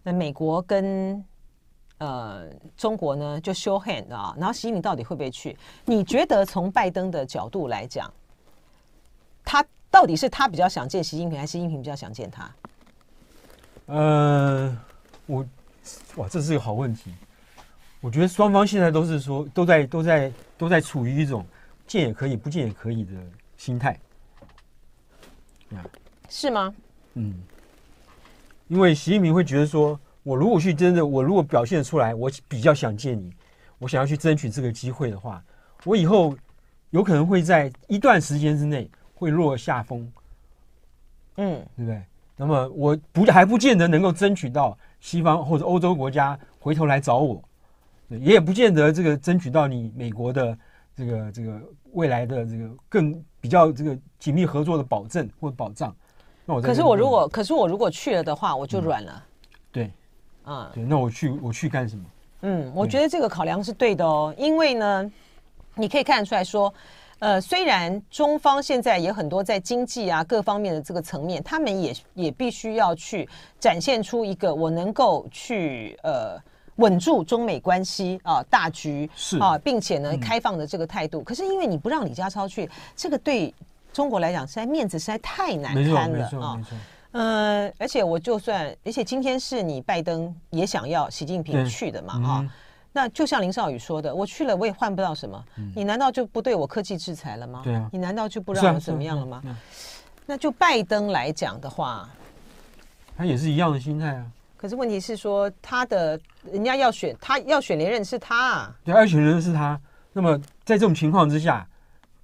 [0.05, 1.24] 那美国跟
[2.00, 5.56] 呃中国呢就 show hand 啊，然后习近平到底会不会去？
[5.86, 8.12] 你觉得从拜登的角度来讲，
[9.42, 9.64] 他？
[9.92, 12.54] 到底是他比较想见习近平，还是习近平比较想见他？
[13.86, 14.78] 呃，
[15.26, 15.44] 我
[16.14, 17.12] 哇，这是一个好问题。
[18.00, 21.44] 我觉得双方现在都是说，都在都在都在处于一种
[21.88, 23.12] 见也可以，不见也可以的
[23.56, 23.98] 心态。
[26.28, 26.72] 是吗？
[27.14, 27.34] 嗯，
[28.68, 33.33] 因为习近平会觉得说，我如果去真的，我如果表现出来，我比较想见你，
[33.78, 35.42] 我想要去争取这个机会的话，
[35.85, 36.37] 我以后
[36.90, 38.90] 有可能会在一段时间之内。
[39.20, 40.11] 会落下风，
[41.37, 42.02] 嗯，对不对？
[42.38, 47.44] 那么我不还不见得能够争取到西方或者欧洲国家回头来找我，
[48.09, 50.59] 也也不见得这个争取到你美国的
[50.96, 51.61] 这个这个
[51.92, 55.94] 未来的这个更比较这个紧密合作的保证或保障。
[56.46, 59.22] 那我可是我如果可是我如果去了的话，我就软了。
[59.70, 59.92] 对，
[60.44, 62.05] 啊，对，那我去我去干什么？
[62.42, 65.11] 嗯，我觉得这个考量是对的哦，因为呢，
[65.74, 66.72] 你可以看得出来说。
[67.20, 76.40] 呃，虽然中方现在也很多在经济啊各方面的这个层面，他们也也必须要去展现出一个我能够去呃
[76.76, 81.20] 稳住中美关系啊、呃、大局是啊，并且呢开放的这个态度。
[81.20, 83.55] 嗯、可是因为你不让李家超去，这个对
[83.92, 86.59] 中国来讲实在面子实在太难堪了啊。
[87.12, 92.40] 呃，而且我就算，而且今天是你拜登也想要习近平去的嘛啊。
[92.42, 92.51] 嗯
[92.92, 97.61] 那就像林少宇说的，我去了我也换不到什么，嗯、你难道就不对我科技制裁了吗？
[97.62, 99.40] 对啊，你难道就不让我怎么样了吗？
[100.27, 102.11] 那就拜登来讲的话，
[103.16, 104.27] 他也是一样的心态啊。
[104.57, 106.18] 可是问题是说，他的
[106.51, 109.81] 人家要选他要选连任是他啊，对，要选连任是他。
[110.12, 111.64] 那么在这种情况之下，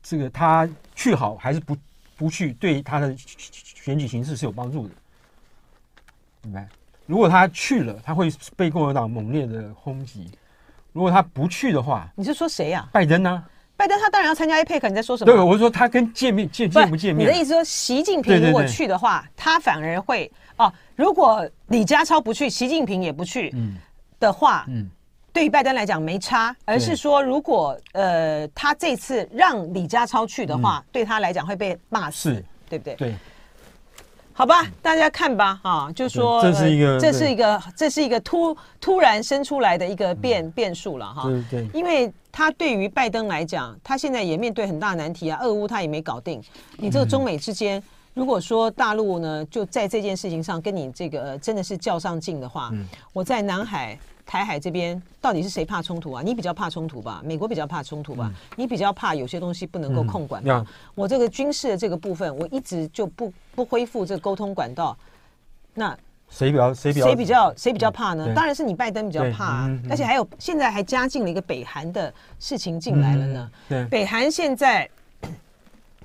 [0.02, 1.76] 这个他去好还是不
[2.16, 3.14] 不去，对他的
[3.86, 4.94] 选举形势是有帮助的，
[6.42, 6.66] 明白？
[7.06, 10.28] 如果他去了，他会被共和党猛烈的轰击。
[10.92, 12.88] 如果他不去的话，你是说谁呀？
[12.90, 13.44] 拜登呢？
[13.76, 15.32] 拜登他当然要参加 APEC，你在说什么？
[15.32, 17.28] 对，我是说他跟见面见见不见面？
[17.28, 20.72] 你的意思说习近平如果去的话，他反而会哦？
[20.96, 23.54] 如果李家超不去，习近平也不去
[24.18, 24.90] 的话，嗯，
[25.32, 32.96] 对于拜登来讲没差，而是说如果呃他这次让李家超去的话，对他来讲会被骂死，对不对？
[32.96, 33.14] 对。
[34.38, 41.22] 好吧，大家看吧，哈，就说这是一个，这是一个，这是一个突突然生出来的一个变变数了，哈。
[41.26, 41.68] 对对。
[41.72, 46.38] 因为他对于拜登来讲，他现在也面对很大难题啊，俄乌他也没搞定。
[46.76, 52.70] 你这个中美之间，如果说大陆呢就在这件事情上跟你这个真的是较上劲的话，
[53.14, 53.98] 我在南海。
[54.26, 56.20] 台海这边到底是谁怕冲突啊？
[56.20, 57.22] 你比较怕冲突吧？
[57.24, 58.28] 美国比较怕冲突吧？
[58.28, 60.56] 嗯、你比较怕有些东西不能够控管吧？
[60.58, 64.96] 嗯、我这个军事的这个部分，我一直就不不恢复这个沟通管道。
[65.74, 65.96] 那
[66.28, 68.34] 谁比较谁比较谁比较谁比较怕呢？
[68.34, 69.80] 当然是你拜登比较怕啊！
[69.88, 73.50] 而且还有现在还加进了一个北韩的事情进来了呢。
[73.68, 74.90] 嗯、北韩现在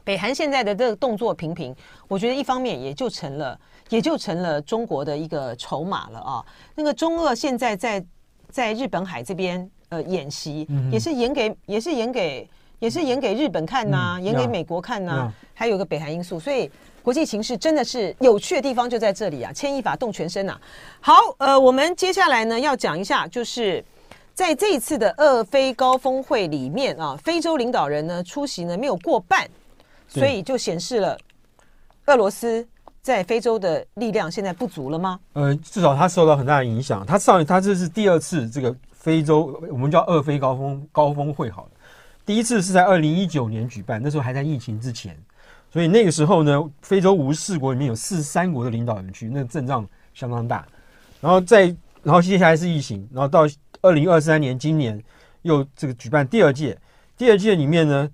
[0.03, 1.75] 北韩现在的这个动作频频，
[2.07, 3.59] 我觉得一方面也就成了。
[3.91, 6.45] 也就成了中国的一个筹码了啊！
[6.73, 8.03] 那个中俄现在在
[8.49, 12.49] 在日本海这边呃演习，也是演给也是演给
[12.79, 16.71] 也是演给日本看呐、啊，演给美国看呐、啊，还有个北韩因素，所以
[17.03, 19.51] 国际形势真的是有趣的地方就在这里啊！
[19.51, 20.61] 牵一发动全身呐、啊。
[21.01, 23.83] 好，呃，我们接下来呢要讲一下，就是
[24.33, 29.45] 在这一次的俄非高峰会里面啊，非洲领导人呢出席呢没有过半，
[30.07, 31.17] 所以就显示了
[32.05, 32.65] 俄罗斯。
[33.01, 35.19] 在非洲的力量现在不足了吗？
[35.33, 37.03] 呃，至少他受到很大的影响。
[37.05, 41.71] 他上他这是第二次这个非洲，我们叫二非高峰高峰会好了。
[42.23, 45.17] 第一次是在二零一九年举办，那时候还在疫情之前，
[45.71, 49.83] 所以那个时候呢，非洲五十四国里面有四十三国的领导人去，那阵仗
[50.13, 50.63] 相当大。
[51.19, 53.47] 然后在然后接下来是疫情，然后到
[53.81, 55.03] 二零二三年今年
[55.41, 56.77] 又这个举办第二届，
[57.17, 58.07] 第二届里面呢，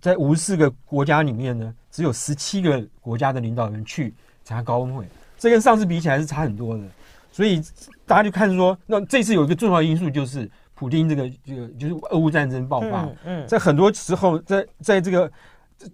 [0.00, 4.12] 在五十四个国家里面呢，只有十七个国家的领导人去。
[4.44, 5.06] 参加高峰会，
[5.38, 6.84] 这跟上次比起来是差很多的，
[7.32, 7.60] 所以
[8.06, 15.32] 大家就看说，那这次有一个重要因素就是普京这个这个就是俄乌战争爆发，嗯，在很多时候，在在这个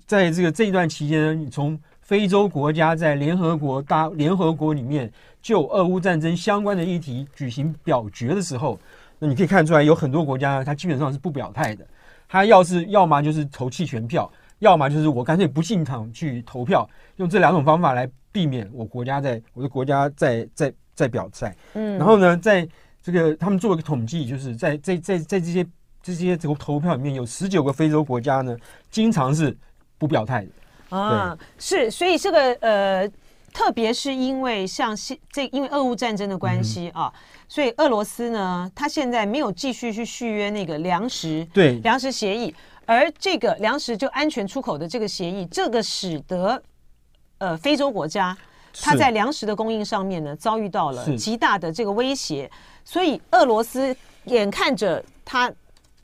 [0.06, 5.10] 在这个这一段期间呢，你从非洲国家在联合国大联合国里面
[5.40, 8.78] 就俄乌战争相关的议题举行表决的时候，
[9.18, 11.86] 那你可以看出来有很多国家呢，它基本上是不表态的，
[12.28, 21.54] 它要是要么就是投弃权票，要么就是我干脆不进场去投票，用这两种方法来避免我国家在我的国家在在在表态。
[21.74, 22.68] 嗯，然后呢，在
[23.02, 25.66] 这个他们做了个统计，就是在在在在这些
[26.02, 28.56] 这些这个投票里面有十九个非洲国家呢，
[28.90, 29.56] 经常是
[29.98, 30.96] 不表态的。
[30.96, 33.08] 啊，是，所以这个呃，
[33.52, 42.54] 特别是因为像现这因为俄乌战争的关系啊，嗯、所以俄罗斯呢，他现在没有继续去续约那个粮食对粮食协议。
[42.86, 46.60] 而这个粮食就安全出口的这个协议，这个使得
[47.40, 48.36] 呃非洲国家
[48.80, 52.48] 它在粮食的供应上面呢遭遇到了极大的这个威胁，
[52.84, 53.94] 所以俄罗斯
[54.26, 55.52] 眼看着他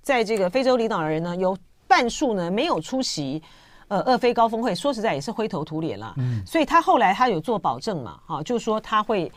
[0.02, 3.40] 在这个非洲领导人呢有半数呢没有出席
[3.88, 6.12] 呃俄非高峰会，说实在也是灰头土脸了。
[6.16, 9.30] 嗯，所以他后来他有做保证嘛，哈，就说他会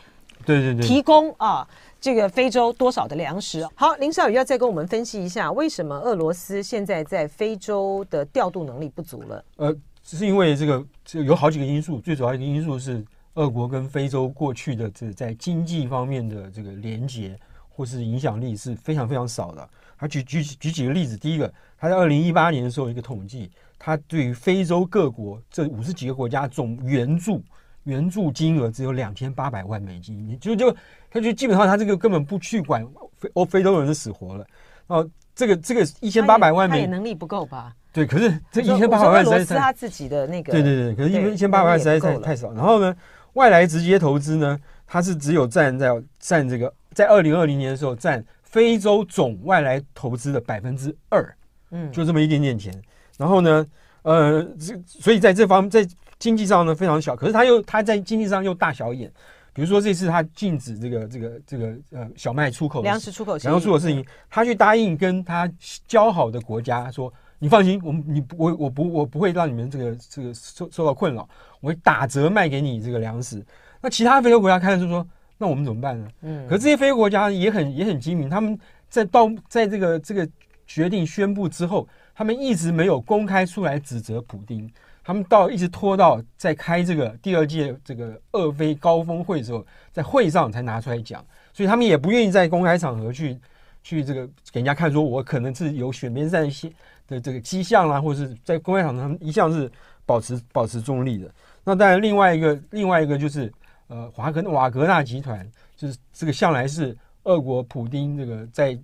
[0.44, 1.66] 对对对提供啊。
[2.00, 3.62] 这个非洲多少的粮食？
[3.74, 9.44] 好，林少宇要再跟我们分析一下，为什么俄罗斯现在在非洲的调度能力不足了？
[9.58, 19.68] 呃，只是因为这个，这有好几个因素，最主要一个因素是俄国跟非洲过去的这在经济方面的这个连结或是影响力是非常非常少的。
[19.98, 27.42] 他举举举几个例子，第一个，他在二零一八年的时候一个统计，他对于非洲各国这五十几个国家总援助。
[27.84, 30.70] 援助金额只有两千八百万美金，你就就
[31.10, 32.86] 他就基本上他这个根本不去管
[33.16, 34.46] 非欧非洲人的死活了。
[34.88, 37.74] 哦，这个这个一千八百万美金，他也能力不够吧？
[37.92, 40.52] 对，可是这一千八百万实在是他自己的那个。
[40.52, 42.52] 对对对，可是因为一千八百万实在是太太少。
[42.52, 42.94] 然后呢，
[43.34, 51.36] 外来直接投资呢，它是只有占在占这个在二零二零年的时候占非洲总外来投资的百分之二，
[51.70, 52.72] 嗯，就这么一点点钱。
[53.16, 53.66] 然后呢，
[54.02, 55.86] 呃，这所以在这方在。
[56.20, 59.10] 经济上呢非常小，可是他又他在经济上又大小眼，
[59.54, 65.50] 比如说这次他禁止这个这个这个呃小麦出口粮食出口粮食出口的事情，他去答应跟他
[65.88, 67.10] 交好的国家说，
[67.42, 71.26] 你放心，我们你我我不我不会让你们这个这个受受到困扰，
[71.60, 73.44] 我会打折卖给你这个粮食。
[73.80, 75.04] 那其他非洲国家看着就说，
[75.38, 76.06] 那我们怎么办呢？
[76.20, 78.56] 嗯，可是这些非洲国家也很也很精明，他们
[78.90, 80.28] 在到在这个这个
[80.66, 84.70] 决定宣布之后，他们一直没有公开出来指责普丁。
[85.02, 91.24] 他们到一直拖到在开这个第二届这个俄非高峰会的时候，在会上才拿出来讲，
[91.54, 93.36] 所以他们也不愿意在公开场合去
[93.82, 96.70] 去这个给人家看，说我可能是有选边站一些
[97.10, 99.70] 的这个迹象啦，或者是在公开场合一向是
[100.06, 101.30] 保持保持中立的。
[101.62, 103.52] 那当然，另外一个另外一个就是
[103.88, 105.46] 呃华格瓦格纳集团，
[105.76, 108.78] 就是这个向来是俄国普丁这个在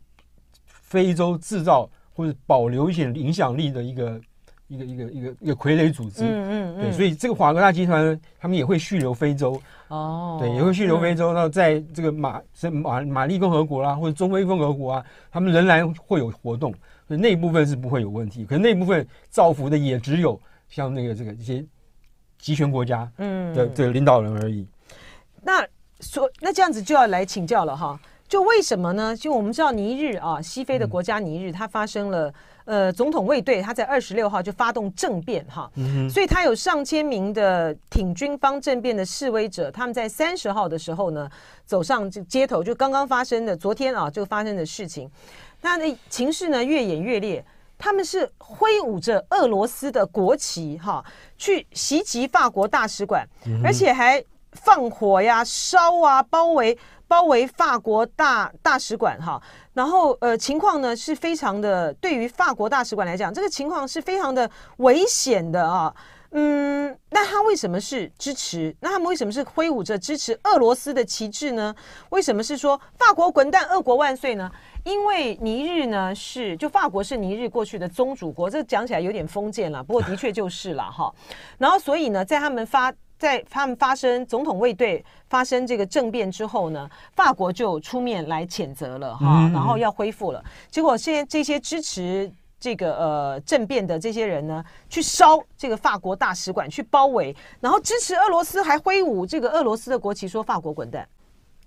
[0.66, 4.20] 非洲制造或者保留一些影响力的一个。
[4.68, 11.32] 一个一个一个一个傀儡组织，嗯嗯，嗯对，所以这个华格纳集团呢，他们也会续留非洲，哦，对，也会续留非洲。
[11.32, 16.74] 那、嗯、在这个马在马马利共和国啦，或者中非共和国啊，他们仍然会有活动，
[17.06, 18.44] 所以那一部分是不会有问题。
[18.44, 21.64] 可是那一部分造福的也只有像那个这个一些
[22.38, 24.66] 集权国家，嗯的这个领导人而已。
[25.42, 25.64] 那
[26.00, 29.16] 所那这样子就要来请教了哈，就为什么呢？
[29.16, 32.34] 就我们知道尼日啊，西非的国家尼日，它发生了。
[32.66, 41.30] 呃，总统卫队他在二十六号就发动政变哈，嗯、所以他有上千名的挺军方政变的示威者，他们在三十号的时候呢，
[41.64, 45.08] 走上这街头，就刚刚发生的昨天啊，就发生的事情，
[45.60, 47.44] 那的情势呢越演越烈，
[47.78, 51.04] 他们是挥舞着俄罗斯的国旗哈，
[51.38, 54.20] 去袭击法国大使馆，嗯、而且还
[54.56, 56.76] 放火呀、烧啊、包围。
[57.08, 59.40] 包围法国大大使馆哈，
[59.74, 65.94] 然后呃情况呢是非常的，对于法国大使馆来讲，这个情况是非常的危险的啊。
[66.32, 68.74] 嗯，那他为什么是支持？
[68.80, 71.72] 那他们为什么是挥舞着支持俄罗斯的旗帜呢？
[72.10, 74.50] 为什么是说法国滚蛋，俄国万岁呢？
[74.82, 81.14] 因为尼日呢是就法国是尼日过去的宗主国，这讲起来有点封建了，不过的确就是了哈。
[81.56, 82.92] 然后所以呢，在他们发。
[83.18, 90.44] 在他们发生总统卫队发生这个政变之后呢，法国就出面来谴责了哈，嗯嗯然后要恢复了。
[90.70, 101.08] 结果现在这些支持这个呃政变的这些人呢，去烧这个法国大使馆，去包围，然后支持俄罗斯，还挥舞这个俄罗斯的国旗，说法国滚蛋。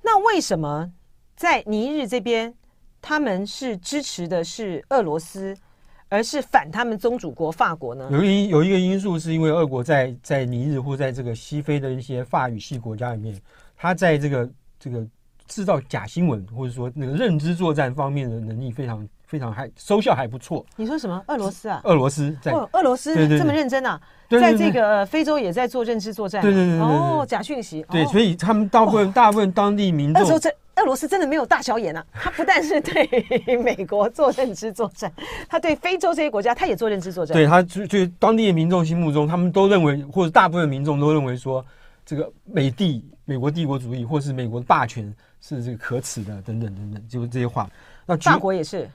[0.01, 0.91] 那为什么
[1.35, 2.53] 在尼日这边
[3.01, 5.57] 他们是支持的是俄罗斯？
[6.09, 8.09] 而是反他们宗主国法国呢？
[8.11, 13.39] 有一有一个因素，是因为俄国在在尼日或在这个西非的一些法语系国家里面，
[13.77, 14.49] 他在这个
[14.79, 15.05] 这个
[15.47, 20.65] 制造假新闻或者说那个认知作战方面的能力非常非常还收效还不错。
[20.75, 21.23] 你说什么？
[21.27, 21.79] 俄罗斯啊？
[21.83, 22.51] 俄罗斯在？
[22.51, 24.01] 哦，俄罗斯这么认真啊？
[24.27, 26.41] 对对对对，在这个非洲也在做认知作战。
[26.41, 27.85] 对对对，哦，假讯息。
[27.89, 30.39] 对，所以他们大部分、哦、大部分当地民众。
[30.79, 33.07] 俄罗斯真的没有大小眼啊， 他不但是对
[33.63, 35.11] 美国做认知作战，
[35.47, 37.35] 他对非洲这些国家他也做认知作战。
[37.35, 41.65] 对他就就当地的民众心目中，他们都认为，或者大部分民众都认为说，
[42.05, 47.69] 这个美帝美国帝国主义或是美国的霸权是这个可耻的，等等等等，就是这些话。
[48.05, 48.89] 那法国也是，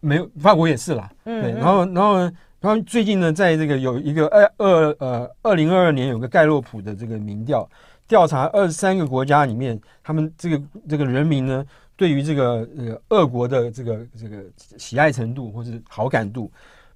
[0.00, 1.10] 没有法国也是啦。
[1.24, 7.68] 嗯，对，然后然后呢，然后最近呢，在这个有一个二二呃二零二二年有个盖洛普的这个民调。
[8.08, 14.44] 调查二十三个国家里面，他们这个这个人民呢，对于这个呃俄国的这个这个
[14.78, 16.50] 喜爱程度或是好感度，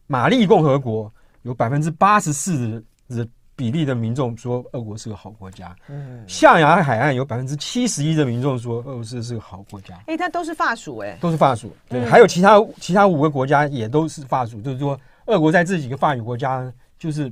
[0.06, 17.30] 马利共和国有百分之八十四的比例的民众说俄国是个好国家，嗯，象牙海岸有百分之七十一的民众说俄罗斯是个好国家，哎，它都是法属，哎，都是法属，对，还有其他其他五个国家也都是法属，就是说俄国在这几个法语国家就是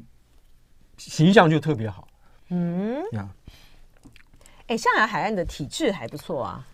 [0.99, 2.07] 形象就特别好，
[2.51, 3.27] 嗯，呀。
[4.69, 6.65] 哎，象牙海岸的体制还不错啊，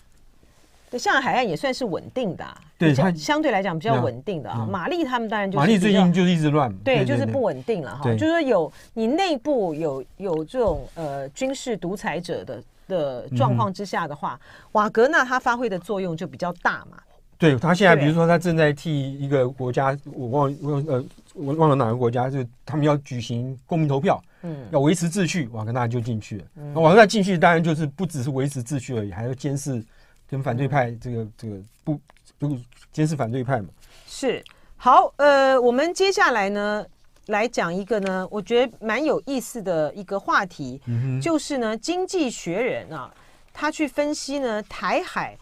[0.90, 4.66] 对，象牙海岸也算是稳定的，啊，对，它相对来讲比较稳定的啊。
[4.68, 8.02] 玛丽他们当然就是马利最近就是一直乱，对，就是不稳定了哈。
[8.14, 14.38] 就是说有你内部有有这种呃军事独裁者的的状况之下的话，
[14.72, 16.98] 瓦格纳他发挥的作用就比较大嘛。
[17.38, 24.20] 对，他现在比如说他正在替一个国家，我忘我呃我忘了哪个国家，就他们要举行公民投票。
[24.44, 26.44] 嗯，要维持秩序，瓦格纳就进去了。
[26.74, 29.82] 那瓦格纳进去，当然就是不只是维持秩序而已，还要监视
[30.28, 32.00] 跟反对派这个这个不
[32.38, 32.58] 不
[32.92, 33.68] 监视反对派嘛。
[34.06, 34.44] 是
[34.76, 36.84] 好，呃，我们接下来呢
[37.28, 43.10] 来讲一个呢，我觉得蛮有意思的一个话题，嗯、就是呢，《经济学人》啊，
[43.52, 45.34] 他去分析呢台海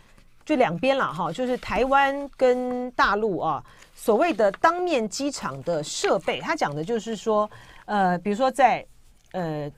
[0.45, 3.65] 就两边了哈，就是台湾跟大陆啊，
[3.97, 7.51] 所谓的当面机场的设备，他讲的就是说，
[7.87, 8.87] 呃，比如说在
[9.33, 9.71] 呃，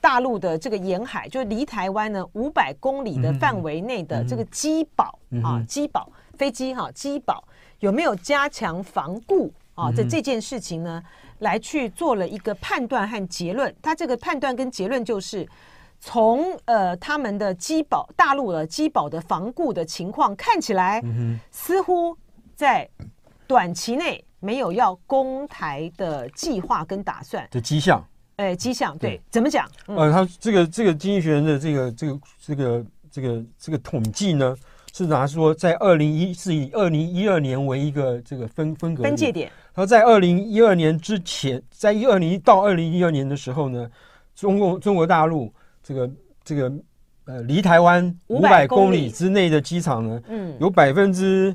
[0.00, 7.42] 大陆的这个沿海，就离台湾呢五百公里的范围内的这个机保、嗯、啊，机保飞机哈，机保
[7.80, 9.90] 有没有加强防固啊？
[9.94, 11.02] 这这件事情呢，
[11.40, 13.74] 来去做了一个判断和结论。
[13.82, 15.48] 他这个判断跟结论就是
[16.00, 21.02] 从呃他们的机保，大陆的机保的防固的情况看起来，
[21.50, 22.16] 似乎
[22.54, 22.88] 在
[23.46, 28.06] 短期内没有要攻台的计划跟打算的迹象。
[28.38, 29.68] 哎，迹象对，对，怎么讲？
[29.88, 34.56] 嗯、呃，他这个这个经济学人的这个这个这个这个这个统计呢，
[34.92, 39.50] 是拿说在二零一是以二零一二年为一个这个分分隔分界点。
[39.74, 43.90] 然后在二零一二年之前，在一二零到二零一二年的时候呢，
[44.36, 46.10] 中共中国大陆这个
[46.44, 46.72] 这个
[47.24, 51.52] 呃离台湾五百公里之内的机场呢，嗯，有百分之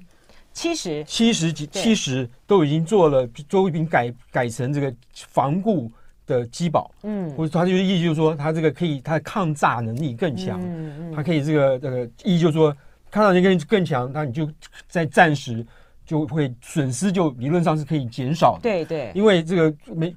[0.52, 5.90] 七十七十几七十都已经做了周边改改成这个防固。
[6.26, 12.72] 的机保，嗯，或者他就是意思就是说，他这个可以，他的抗炸能力更强，嗯嗯，他可以这个这个意思就是说，
[13.12, 14.50] 抗炸能力更更强，那你就
[14.88, 15.66] 在暂时
[16.06, 20.16] 就会损失就理论上是可以减少的，对对，因为这个没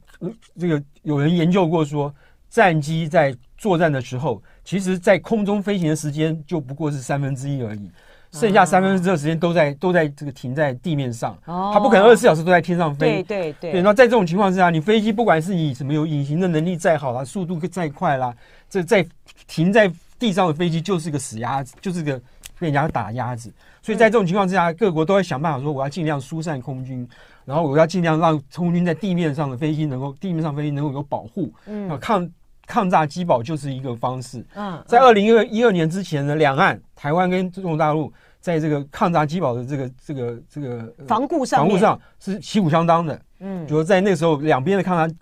[0.59, 2.15] 这个有人研究过说，
[2.49, 7.91] 战机在作战的时候，其实在空中飞行的时间就不过是三分之一而已。
[8.33, 13.23] 剩下三分之二时间都在都在这个停在地面上，哦，它不可能二十四小时都在天上飞。
[13.23, 13.73] 对对对。
[13.73, 18.35] 对，那在这种情况之下，你飞机不管是你什么有隐形的能力再好啦，速度再快啦，
[18.69, 19.07] 这在
[19.47, 22.19] 停在地上的飞机就是个死鸭子，就是个
[22.59, 23.53] 被人家打鸭子。
[23.83, 27.09] 所以在这种情况之下，各国都在想办法说，我要尽量疏散空军，
[27.45, 31.53] 然后我要尽量让空军在地面上的飞机能够地面上飞机能够有保护。
[31.67, 31.97] 嗯。
[32.01, 32.29] 抗
[32.67, 34.45] 抗炸机保就是一个方式。
[34.55, 34.83] 嗯。
[34.87, 38.13] 在二零一二年之前呢，两岸台湾跟中国大陆。
[38.39, 43.21] 在这个抗炸机保的这个这个这个防护上，防护上是旗鼓相当的。
[43.41, 45.17] 嗯，就是在那时候，两边的抗炸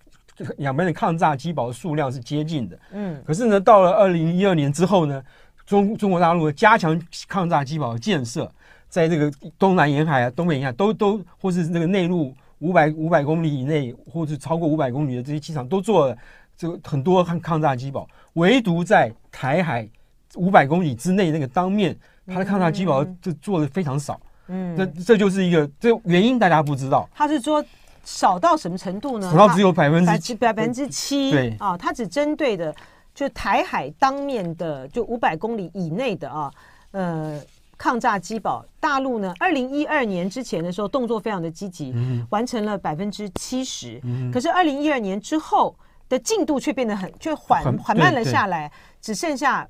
[0.59, 2.79] 两边的抗炸机堡的数量是接近的。
[2.91, 5.23] 嗯，可是呢，到了二零一二年之后呢，
[5.65, 8.47] 中中国大陆加强抗炸机堡的建设，
[8.91, 16.19] 在这个东南沿海啊、东北沿海都都或是那个内陆五百五百公里以内，或是超过五百公里的这些机场都做了
[16.57, 19.89] 这个很多抗抗炸机堡，唯独在台海
[20.37, 21.97] 五百公里之内那个当面。
[22.27, 27.07] 它的抗炸机堡就做的非常少，嗯，这这就是一个这原因，大家不知道。
[27.15, 27.63] 他是说
[28.03, 29.31] 少到什么程度呢？
[29.31, 32.75] 少到只有百分之百分之七，对啊，他只针对的
[33.15, 36.51] 就台海当面的就五百公里以内的啊，
[36.93, 37.39] 呃，
[37.77, 38.65] 抗炸机堡。
[38.81, 45.77] 大陆呢，二零一二年之前的时候动作非常的积极，嗯，完成了百分之七十，嗯，可是二零一二年之后
[46.15, 49.69] 的进度却变得很却缓缓慢了下来，只剩下。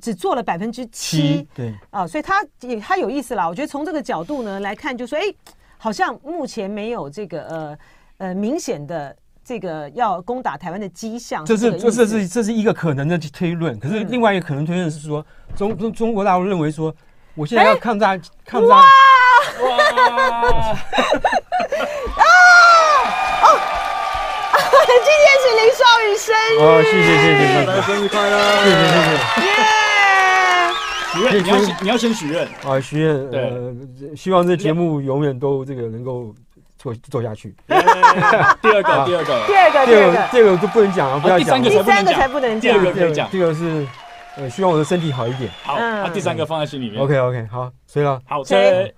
[0.00, 3.46] 只做了百分之七，对啊，所以他也他有意思啦。
[3.46, 5.24] 我觉得从这个角度呢来看，就说哎，
[5.76, 7.78] 好像目前没有这个呃
[8.16, 9.14] 呃明显的
[9.44, 11.44] 这个要攻打台湾的迹象。
[11.44, 13.78] 这是这是这是一个可能的推论。
[13.78, 15.22] 可是另外一个可能推论是说，
[15.54, 16.92] 中中中国大陆认为说，
[17.34, 18.70] 我现在要抗战，抗战。
[18.70, 18.82] 哇！
[22.16, 22.24] 啊！
[24.92, 26.60] 哦，今天是林少宇生日。
[26.60, 28.36] 哦，谢谢谢谢，生日快乐！
[28.62, 29.08] 谢谢谢谢。
[29.46, 29.48] 耶！
[31.12, 32.78] 许愿，你要你要先许愿啊！
[32.80, 33.72] 许愿，呃，
[34.14, 36.34] 希望这节目永远都这个能够
[36.76, 37.54] 做做下去。
[37.66, 41.18] 第二个，第二个，第二个，第二个，第二个都不能讲啊！
[41.18, 43.30] 不要讲，第三个才不能讲，第二个可以讲。
[43.30, 43.86] 第二个是。
[44.34, 45.50] 呃，希望我的身体好一点。
[45.62, 46.98] 好，那第三个放在心里面。
[47.02, 48.18] OK OK，好，随了。
[48.26, 48.94] 好，吹。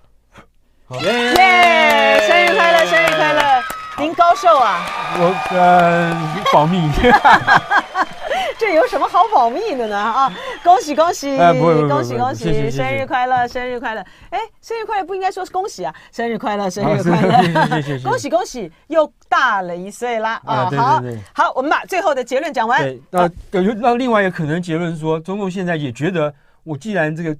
[0.87, 2.21] 好耶！
[2.25, 3.54] 生日快乐，生日快乐！
[3.97, 4.85] 您高寿啊？
[5.17, 6.13] 我呃，
[6.51, 6.89] 保密。
[8.57, 9.97] 这有什么好保密的呢？
[9.97, 10.33] 啊，
[10.63, 11.37] 恭喜恭喜！
[11.37, 12.69] 恭喜恭喜！
[12.69, 14.01] 生日快乐，生日快乐！
[14.29, 15.93] 哎，生日快乐不应该说是恭喜啊！
[16.11, 17.99] 生日快乐，生日快 乐！
[18.03, 20.41] 恭喜恭喜，又大了一岁啦！
[20.45, 21.01] 啊，好，
[21.33, 22.81] 好，我们把最后的结论讲完。
[22.81, 26.33] 对，那有那另外一个可能结论是说，中共现在也觉得，
[26.63, 27.35] 我既然这个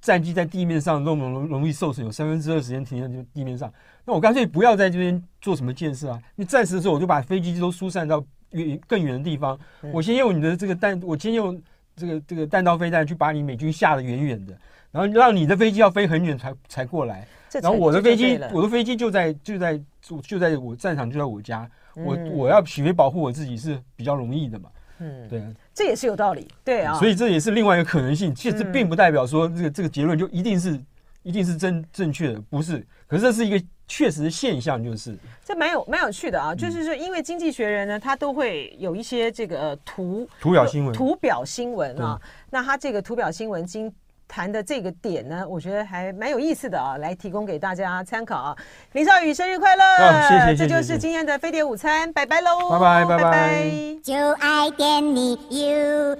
[0.00, 3.70] 战机在地面上那么容容易受损，有三分之二时间停在地面上，
[4.08, 6.18] 那我干脆不要在这边做什么建设啊！
[6.34, 8.24] 你暂时的时候，我就把飞机都疏散到。
[8.52, 9.60] 远更远的地方，
[9.92, 11.60] 我先用你的这个弹，我先用
[11.94, 14.56] 这个这个弹道飞弹去把你美军吓得远远的，
[14.90, 17.28] 然后让你的飞机要飞很远才才过来，
[17.60, 25.44] 然后我的飞机我的飞机就在就在就就在我战场就在我家，我我要起飞保护我自己是比较容易的嘛，嗯，对，
[25.74, 30.80] 这也是有道理，对啊，所以这也是另外一个可能性，其实并不代表说这个这个结论就一定是
[31.22, 33.62] 一定是正正确的，不是，可是这是一个。
[33.88, 42.20] 确实现象就是，这蛮有蛮有趣的啊，就是说，因为经济学人呢，他都会有一些这个图图表新闻，图表新闻啊。
[42.50, 43.90] 那他这个图表新闻今
[44.28, 48.54] 谈的这个点呢，我觉得还蛮有意思的啊，来提供给大家参考啊。
[48.92, 49.82] 林少宇生日快乐！
[50.28, 52.68] 谢谢，这就是今天的飞碟午餐，拜拜喽！
[52.78, 53.64] 拜拜拜拜。
[54.04, 56.18] 就爱点你 UFO